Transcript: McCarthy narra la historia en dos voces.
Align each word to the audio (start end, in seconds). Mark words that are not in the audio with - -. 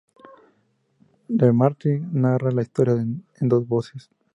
McCarthy 1.27 1.99
narra 2.11 2.49
la 2.49 2.63
historia 2.63 2.93
en 3.03 3.21
dos 3.47 3.67
voces. 3.67 4.09